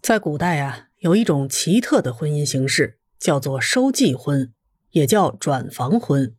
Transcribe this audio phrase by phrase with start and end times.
[0.00, 4.50] 在古代啊，有一种奇特的婚姻形式，叫做收继婚，
[4.92, 6.34] 也叫转房婚，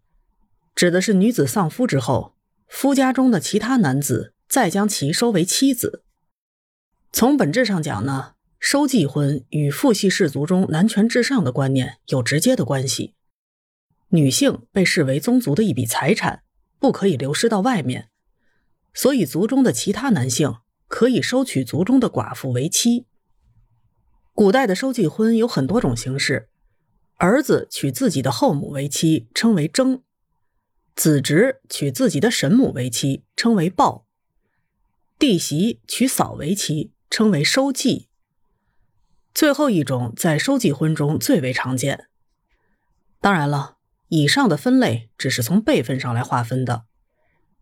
[0.74, 2.36] 指的是女子丧夫之后，
[2.68, 6.04] 夫家中的其他男子再将其收为妻子。
[7.12, 13.14] 从本质上讲呢，收继婚与父系氏族中男权至上的观念有直接的关系。
[14.10, 16.42] 女性被视为宗族的一笔财产，
[16.80, 18.10] 不可以流失到外面，
[18.92, 20.58] 所以族中的其他男性
[20.88, 23.06] 可以收取族中的寡妇为妻。
[24.34, 26.50] 古代的收继婚有很多种形式，
[27.18, 30.02] 儿子娶自己的后母为妻，称为征；
[30.96, 34.08] 子侄娶自己的婶母为妻，称为抱；
[35.20, 38.08] 弟媳娶嫂为妻，称为收继。
[39.34, 42.08] 最后一种在收继婚中最为常见。
[43.20, 43.78] 当然了，
[44.08, 46.86] 以上的分类只是从辈分上来划分的，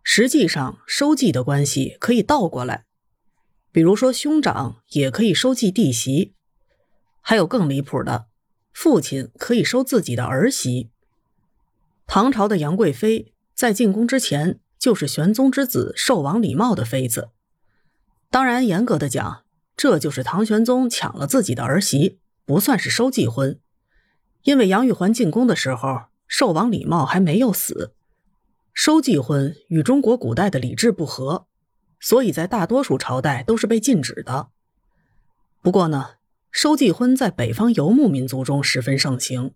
[0.04, 2.86] 实际上收继的关系可以倒过来，
[3.72, 6.36] 比如说兄长也可以收继弟媳。
[7.22, 8.28] 还有更离谱的，
[8.74, 10.90] 父亲可以收自己的儿媳。
[12.08, 17.30] 唐朝的杨贵妃在进宫之前就是玄宗之子寿王李瑁的妃子。
[18.32, 19.44] 当然，严格的讲，
[19.76, 23.60] 这就是唐玄宗抢了自己的儿媳，不算是收继婚。
[24.44, 27.94] 因为杨玉环进宫的时候，寿王李瑁还没有死。
[28.74, 31.48] 收继婚与中国古代的礼制不合，
[32.00, 34.50] 所以在大多数朝代都是被禁止的。
[35.62, 36.19] 不过呢。
[36.52, 39.50] 收继婚在北方游牧民族中十分盛行，《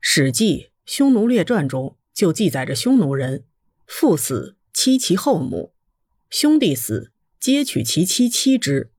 [0.00, 3.44] 史记·匈奴列传》中就记载着匈奴人
[3.86, 5.72] 父死妻其后母，
[6.28, 8.90] 兄弟死皆娶其妻妻之。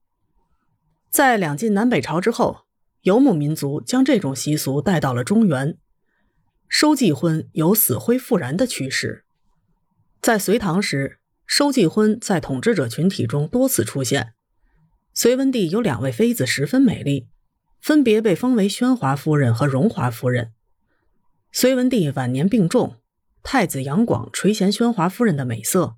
[1.10, 2.66] 在两晋南北朝之后，
[3.02, 5.78] 游牧民族将这种习俗带到了中原，
[6.68, 9.24] 收继婚有死灰复燃的趋势。
[10.20, 14.34] 在隋唐时，收继婚在统治者群体中多次出现。
[15.20, 17.28] 隋文帝有两位妃子十分美丽，
[17.82, 20.54] 分别被封为宣华夫人和荣华夫人。
[21.52, 22.98] 隋文帝晚年病重，
[23.42, 25.96] 太子杨广垂涎宣华夫人的美色，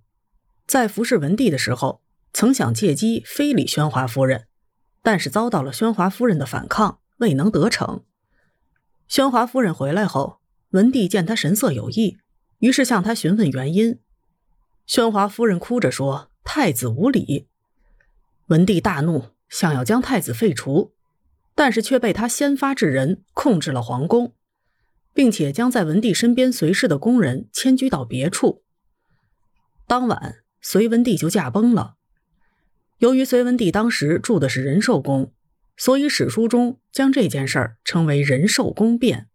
[0.66, 4.48] 在服侍文帝的时候，曾想借机非礼宣华夫人，
[5.04, 8.06] 但是遭到了宣华夫人的反抗，未能得逞。
[9.10, 12.20] 宣华夫人回来后，文帝见她神色有异，
[12.60, 14.00] 于是向她询问原因。
[14.86, 17.50] 宣华夫人哭着说：“太子无礼。”
[18.50, 20.96] 文帝大怒，想要将太子废除，
[21.54, 24.34] 但是却被他先发制人，控制了皇宫，
[25.14, 28.64] 并且将在文帝身边随侍的宫人迁居到别处。
[29.86, 31.98] 当晚，隋文帝就驾崩了。
[32.98, 35.32] 由于隋文帝当时住的是仁寿宫，
[35.78, 39.30] 所以史书中将这件事儿称为“仁寿宫变”。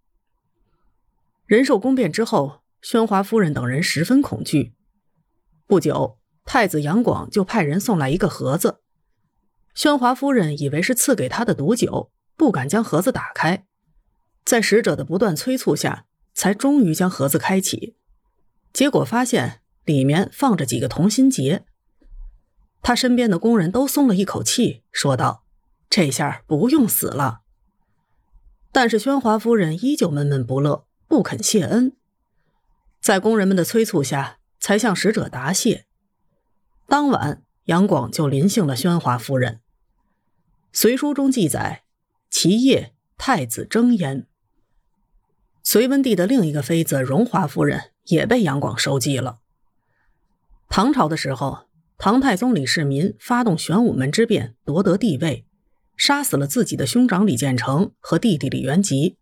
[1.46, 4.74] 仁寿宫变之后，宣华夫人等人十分恐惧。
[5.68, 8.80] 不久，太子杨广就派人送来一个盒子。
[9.74, 13.66] 宣华夫人以为是赐给她的毒酒，不敢将盒子打开。
[14.44, 17.96] 在使者的不断催促下，才终于将盒子开启。
[18.72, 21.64] 结果发现里面放着几个同心结。
[22.82, 25.44] 他身边的工人都松了一口气，说道
[25.88, 27.40] ：“这下不用死了。”
[28.70, 31.96] 但是宣华夫人依旧闷闷不乐，不肯谢恩。
[33.00, 35.86] 在工人们的催促下，才向使者答谢。
[36.86, 39.60] 当晚，杨广就临幸了宣华夫人。
[40.76, 41.84] 隋书中记载，
[42.30, 44.26] 其夜太子征焉。
[45.62, 49.38] 隋文帝的另一个妃子荣华夫人也被杨广收继了。
[50.68, 55.46] 唐朝的时候，唐太宗李世民发动玄武门之变，夺得帝位，
[55.96, 59.16] 杀死了自己的兄长李建成和弟弟李元吉，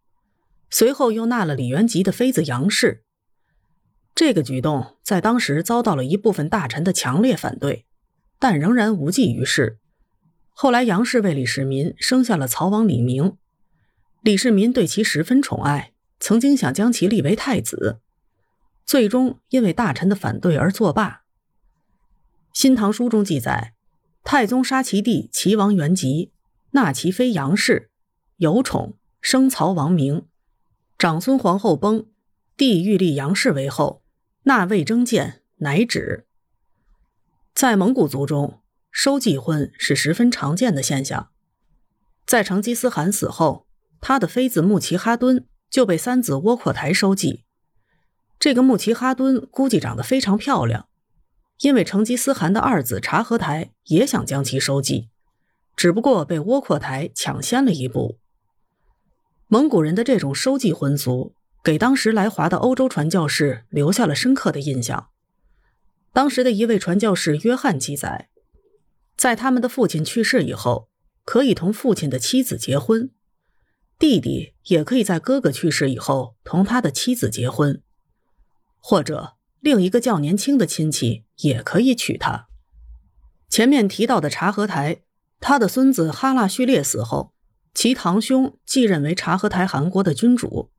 [0.71, 3.05] 随后又纳了李元吉的妃子杨氏。
[4.15, 7.85] 这个举动在当时遭到了一部分大臣的强烈反对，
[8.39, 9.81] 但仍然无济于事。
[10.55, 13.37] 后来，杨氏为李世民生下了曹王李明，
[14.21, 18.01] 李世民对其十分宠爱，曾经想将其立为太子，
[18.85, 21.23] 最终因为大臣的反对而作罢。
[22.61, 23.75] 《新唐书》中记载，
[24.23, 26.31] 太宗杀其弟齐王元吉，
[26.73, 27.91] 纳其妃杨氏，
[28.37, 30.27] 有宠，生曹王明。
[30.97, 32.07] 长孙皇后崩，
[32.57, 34.03] 帝欲立杨氏为后，
[34.45, 36.27] 纳魏征建，乃止。
[37.53, 38.62] 在蒙古族中。
[38.93, 41.31] 收继婚是十分常见的现象。
[42.27, 43.67] 在成吉思汗死后，
[44.01, 47.45] 他的妃子木齐哈敦就被三子窝阔台收继。
[48.39, 50.89] 这个木齐哈敦估计长得非常漂亮，
[51.61, 55.09] 因为成吉思汗的二子察合台也想将其收继，
[55.75, 58.19] 只不过被窝阔台抢先了一步。
[59.49, 61.35] 蒙古人的这种收继婚俗，
[61.65, 65.09] 给当时来华的欧洲传教士留下了深刻的印象。
[66.13, 68.29] 当时的一位传教士约翰记载。
[69.17, 70.89] 在他们的父亲去世以后，
[71.25, 73.11] 可以同父亲的妻子结婚，
[73.99, 77.83] 弟弟也可以在哥哥去世以后同他的妻子结婚，
[78.79, 82.49] 或者另一个较年轻的亲戚也可以娶她。
[83.49, 85.03] 前面提到的察合台，
[85.39, 87.33] 他的孙子哈腊序列死后，
[87.75, 90.73] 其堂兄继任为察合台汗国的君主，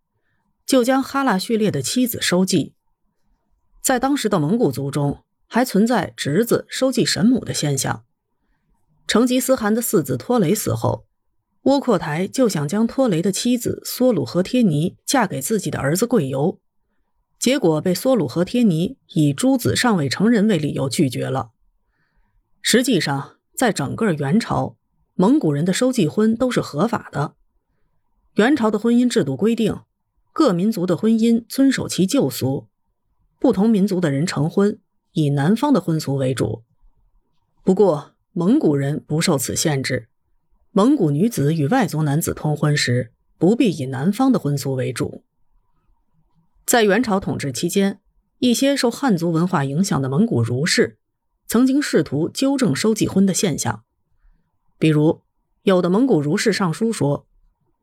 [0.65, 2.73] 就将哈腊序列的妻子收继。
[3.81, 8.05] 在当时的蒙古族中，还存在侄子收继神母的现象。
[9.07, 11.05] 成吉思汗的四子托雷死后，
[11.63, 16.59] 窝阔台就想将托雷的妻子梭鲁和贴尼嫁给自己的儿子贵由，
[17.39, 21.51] 结果被梭鲁和贴尼以诸子尚未成人为理由拒绝了。
[22.61, 24.77] 实际上，在整个元朝，
[25.15, 27.35] 蒙古人的收继婚都是合法的。
[28.35, 29.81] 元朝的婚姻制度规定，
[30.31, 32.67] 各民族的婚姻遵守其旧俗，
[33.39, 34.79] 不同民族的人成婚
[35.11, 36.63] 以男方的婚俗为主。
[37.63, 40.07] 不过，蒙古人不受此限制，
[40.71, 45.23] 蒙古女子与外族男子通婚时，不必以男方的婚俗为主。
[46.65, 47.99] 在元朝统治期间，
[48.39, 50.97] 一些受汉族文化影响的蒙古儒士。
[51.45, 53.83] 曾经试图纠正收继婚的现象，
[54.79, 55.21] 比如
[55.61, 57.27] 有的蒙古儒士上书说：“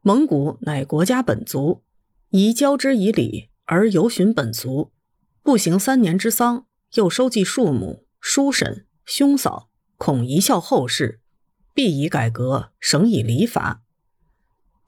[0.02, 1.82] 蒙古乃国家本族，
[2.30, 4.90] 宜交之以礼，而游循本族，
[5.44, 9.69] 不行三年之丧，又收继庶母、叔婶、兄嫂，
[10.00, 11.20] 恐贻笑后世，
[11.74, 13.82] 必以改革，省以礼法。”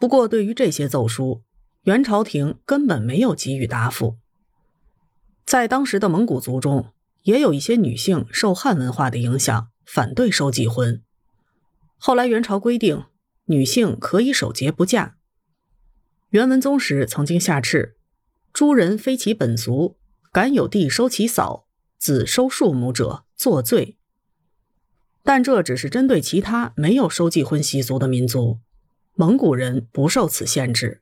[0.00, 1.42] 不过，对于这些奏书，
[1.82, 4.16] 元朝廷根本没有给予答复。
[5.44, 6.94] 在当时的蒙古族中。
[7.24, 11.00] 也有一些女性受汉文化的影响，反对收继婚。
[11.96, 13.04] 后来元朝规定，
[13.44, 15.14] 女性可以守节不嫁。
[16.30, 17.92] 元文宗时曾经下敕：
[18.52, 19.96] 诸人非其本族，
[20.32, 23.96] 敢有弟收其嫂，子收庶母者，作罪。
[25.22, 28.58] 但这只是针对其他没有收继婚习俗的民族，
[29.14, 31.01] 蒙古人不受此限制。